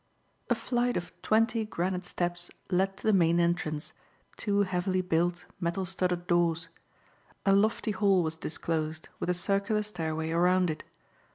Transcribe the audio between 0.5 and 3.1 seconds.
flight of twenty granite steps led to